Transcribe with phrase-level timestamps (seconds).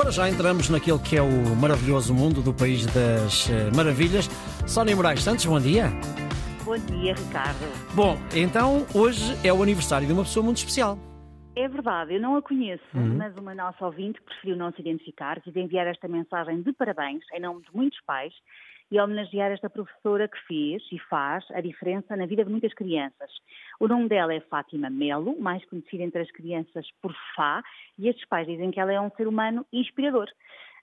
[0.00, 4.28] Para já entramos naquele que é o maravilhoso mundo do País das eh, Maravilhas.
[4.66, 5.88] Sónia Moraes Santos, bom dia.
[6.64, 7.94] Bom dia, Ricardo.
[7.94, 10.98] Bom, então hoje é o aniversário de uma pessoa muito especial.
[11.54, 15.54] É verdade, eu não a conheço, mas uma nossa ouvinte preferiu não se identificar, quis
[15.54, 18.32] enviar esta mensagem de parabéns em nome de muitos pais
[18.90, 23.30] e homenagear esta professora que fez e faz a diferença na vida de muitas crianças.
[23.78, 27.62] O nome dela é Fátima Melo, mais conhecida entre as crianças por Fá,
[27.98, 30.28] e estes pais dizem que ela é um ser humano inspirador.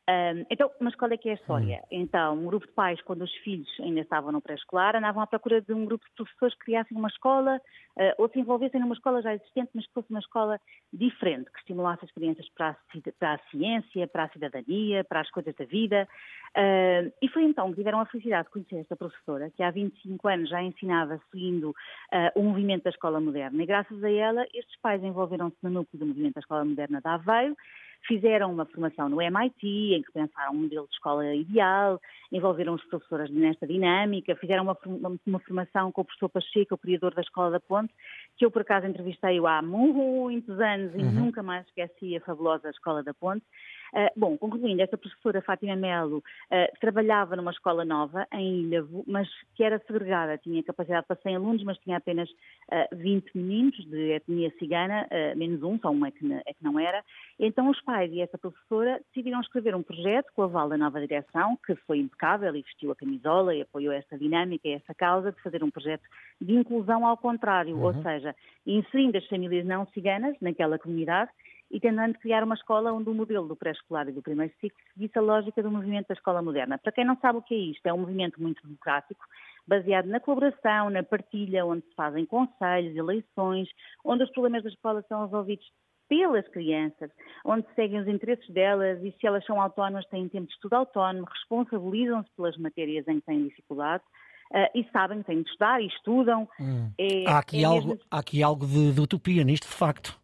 [0.09, 1.83] Um, então, mas qual é que é a história?
[1.91, 5.61] Então, um grupo de pais, quando os filhos ainda estavam no pré-escolar, andavam à procura
[5.61, 7.57] de um grupo de professores que criassem uma escola
[7.97, 10.61] uh, ou se envolvessem numa escola já existente, mas que fosse uma escola
[10.93, 12.75] diferente, que estimulasse as crianças para a,
[13.19, 16.07] para a ciência, para a cidadania, para as coisas da vida.
[16.55, 20.25] Uh, e foi então que tiveram a felicidade de conhecer esta professora, que há 25
[20.29, 23.61] anos já ensinava seguindo uh, o movimento da escola moderna.
[23.61, 27.07] E graças a ela, estes pais envolveram-se no núcleo do movimento da escola moderna de
[27.09, 27.57] Aveiro
[28.05, 31.99] Fizeram uma formação no MIT, em que pensaram um modelo de escola ideal,
[32.31, 34.77] envolveram os professores nesta dinâmica, fizeram uma,
[35.25, 37.93] uma formação com o professor Pacheco, o criador da Escola da Ponte,
[38.37, 41.11] que eu por acaso entrevistei há muitos anos e uhum.
[41.11, 43.45] nunca mais esqueci a fabulosa Escola da Ponte.
[43.93, 49.27] Uh, bom, concluindo, esta professora Fátima Melo uh, trabalhava numa escola nova em Ilhavo, mas
[49.55, 52.33] que era segregada, tinha capacidade para 100 alunos, mas tinha apenas uh,
[52.71, 56.79] ah, 20 meninos de etnia cigana, menos um, só um é que, é que não
[56.79, 57.03] era.
[57.39, 60.99] Então os pais e essa professora decidiram escrever um projeto com a aval da nova
[60.99, 65.31] direção, que foi impecável e vestiu a camisola e apoiou esta dinâmica e essa causa
[65.31, 66.03] de fazer um projeto
[66.41, 67.83] de inclusão ao contrário, uhum.
[67.83, 68.35] ou seja,
[68.65, 71.31] inserindo as famílias não ciganas naquela comunidade
[71.69, 75.17] e tentando criar uma escola onde o modelo do pré-escolar e do primeiro ciclo seguisse
[75.17, 76.77] a lógica do movimento da escola moderna.
[76.77, 79.23] Para quem não sabe o que é isto, é um movimento muito democrático,
[79.67, 83.67] baseado na colaboração, na partilha, onde se fazem conselhos, eleições,
[84.03, 85.65] onde os problemas da escola são resolvidos
[86.07, 87.11] pelas crianças,
[87.43, 90.73] onde se seguem os interesses delas e se elas são autónomas têm tempo de estudo
[90.73, 94.03] autónomo, responsabilizam-se pelas matérias em que têm dificuldade.
[94.49, 96.47] Uh, e sabem que têm de estudar e estudam.
[96.57, 96.89] Hum.
[96.97, 98.01] É, há, aqui é algo, mesmo...
[98.09, 100.17] há aqui algo de, de utopia nisto, de facto.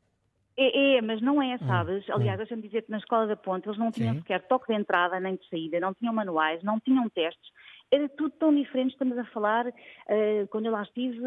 [0.55, 2.07] É, é, mas não é, hum, sabes?
[2.07, 4.19] Hum, Aliás, deixa-me dizer que na escola da Ponte eles não tinham Sim.
[4.19, 7.51] sequer toque de entrada nem de saída, não tinham manuais, não tinham testes.
[7.91, 11.21] Era tudo tão diferente, estamos a falar uh, quando eu lá estive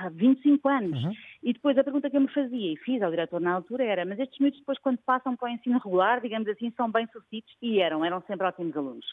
[0.00, 1.04] há 25 anos.
[1.04, 1.12] Uhum.
[1.40, 4.04] E depois a pergunta que eu me fazia, e fiz ao diretor na altura, era:
[4.04, 7.56] mas estes miúdos depois, quando passam para o ensino regular, digamos assim, são bem-sucedidos?
[7.62, 9.06] E eram, eram sempre ótimos alunos.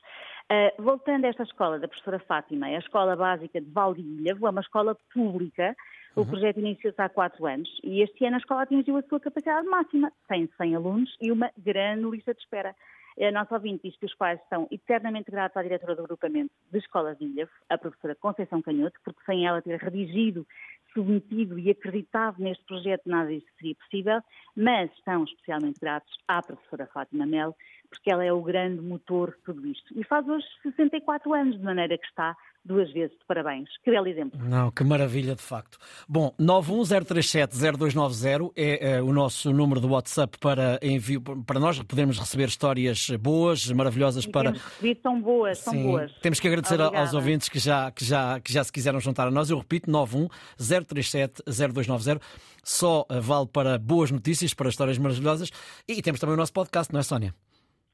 [0.51, 4.50] Uh, voltando a esta escola da professora Fátima, é a escola básica de Valdilha, é
[4.50, 5.75] uma escola pública
[6.16, 6.28] o uhum.
[6.28, 10.12] projeto iniciou-se há quatro anos e este ano a escola atingiu a sua capacidade máxima.
[10.28, 12.76] Tem 100 alunos e uma grande lista de espera.
[13.20, 16.80] A nossa ouvinte diz que os pais estão eternamente gratos à diretora do agrupamento de
[16.80, 20.48] escolas de Ilhavo, a professora Conceição Canhoto, porque sem ela ter redigido,
[20.94, 24.22] submetido e acreditado neste projeto nada disso seria possível,
[24.56, 27.56] mas estão especialmente gratos à professora Fátima Mel,
[27.90, 30.00] porque ela é o grande motor de tudo isto.
[30.00, 33.68] E faz hoje 64 anos, de maneira que está duas vezes de parabéns.
[33.84, 34.40] Que belo exemplo.
[34.44, 35.78] Não, que maravilha, de facto.
[36.08, 42.48] Bom, 910370290 é, é o nosso número do WhatsApp para envio para nós podermos receber
[42.48, 44.52] histórias boas, maravilhosas e para.
[44.52, 45.64] Recebido, são boas, Sim.
[45.64, 46.12] são boas.
[46.22, 47.00] Temos que agradecer Obrigada.
[47.00, 49.50] aos ouvintes que já, que, já, que já se quiseram juntar a nós.
[49.50, 52.22] Eu repito, 910370290.
[52.64, 55.50] Só vale para boas notícias, para histórias maravilhosas.
[55.88, 57.34] E temos também o nosso podcast, não é, Sónia?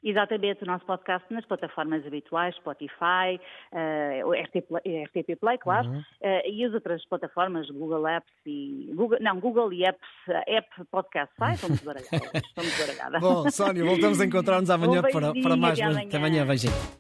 [0.10, 3.38] Exatamente, o nosso podcast nas plataformas habituais, Spotify,
[3.74, 4.72] uh, RTP,
[5.06, 6.00] RTP Play, claro, uhum.
[6.00, 8.90] uh, e as outras plataformas, Google Apps e.
[8.96, 10.08] Google, não, Google e Apps,
[10.48, 11.34] App Podcast.
[11.42, 12.38] Ai, estou muito baralhada.
[12.38, 13.20] estou muito baralhada.
[13.20, 15.78] Bom, Sónia, voltamos a encontrar-nos amanhã para, para mais.
[15.78, 16.74] Até amanhã, amanhã beijinho.